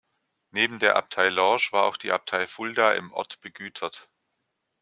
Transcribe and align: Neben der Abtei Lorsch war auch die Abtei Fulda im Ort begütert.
Neben 0.49 0.79
der 0.79 0.95
Abtei 0.95 1.29
Lorsch 1.29 1.71
war 1.73 1.83
auch 1.83 1.95
die 1.95 2.11
Abtei 2.11 2.47
Fulda 2.47 2.93
im 2.93 3.13
Ort 3.13 3.39
begütert. 3.41 4.09